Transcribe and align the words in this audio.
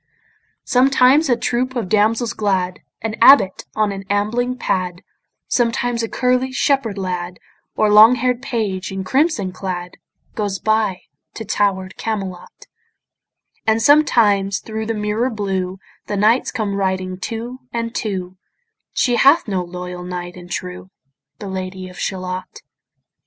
Sometimes 0.65 1.29
a 1.29 1.37
troop 1.37 1.75
of 1.75 1.87
damsels 1.87 2.33
glad, 2.33 2.79
An 3.03 3.13
abbot 3.21 3.65
on 3.75 3.91
an 3.91 4.03
ambling 4.09 4.57
pad, 4.57 5.03
Sometimes 5.47 6.01
a 6.01 6.09
curly 6.09 6.51
shepherd 6.51 6.97
lad, 6.97 7.37
Or 7.75 7.87
long 7.93 8.15
hair'd 8.15 8.41
page 8.41 8.91
in 8.91 9.03
crimson 9.03 9.51
clad, 9.51 9.97
Goes 10.33 10.57
by 10.57 11.01
to 11.35 11.45
tower'd 11.45 11.97
Camelot; 11.97 12.65
And 13.67 13.79
sometimes 13.79 14.57
thro' 14.57 14.87
the 14.87 14.95
mirror 14.95 15.29
blue 15.29 15.77
The 16.07 16.17
knights 16.17 16.51
come 16.51 16.73
riding 16.73 17.19
two 17.19 17.59
and 17.71 17.93
two: 17.93 18.37
She 18.93 19.17
hath 19.17 19.47
no 19.47 19.63
loyal 19.63 20.03
knight 20.03 20.35
and 20.35 20.49
true, 20.49 20.89
The 21.37 21.47
Lady 21.47 21.87
of 21.89 21.99
Shalott. 21.99 22.61